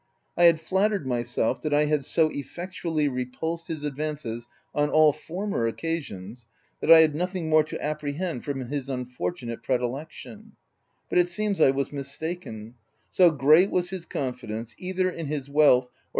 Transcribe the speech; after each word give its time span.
I 0.35 0.45
had 0.45 0.59
flattered 0.59 1.05
myself 1.05 1.61
that 1.61 1.75
I 1.75 1.85
had 1.85 2.05
so 2.05 2.29
effectually 2.29 3.07
repulsed 3.07 3.67
his 3.67 3.83
advances 3.83 4.47
on 4.73 4.89
all 4.89 5.13
former 5.13 5.67
occasions, 5.67 6.47
that 6.79 6.89
I 6.91 7.01
had 7.01 7.13
nothing 7.13 7.49
more 7.49 7.63
to 7.65 7.79
apprehend 7.79 8.43
from 8.43 8.61
his 8.65 8.89
unfortunate 8.89 9.61
pre 9.61 9.77
dilection; 9.77 10.53
but 11.07 11.19
it 11.19 11.29
seems 11.29 11.61
I 11.61 11.69
was 11.69 11.91
mistaken: 11.93 12.73
so 13.11 13.29
great 13.29 13.69
was 13.69 13.91
his 13.91 14.07
confidence, 14.07 14.73
either 14.79 15.07
in 15.07 15.27
his 15.27 15.47
wealth 15.51 15.83
or 15.83 15.87
OP 15.89 15.91
WJLDFELL 15.91 15.93
HALL. 15.93 16.09